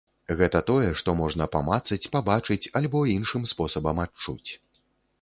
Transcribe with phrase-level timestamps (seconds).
[0.37, 4.49] Гэта тое, што можна памацаць, пабачыць альбо іншым спосабам адчуць.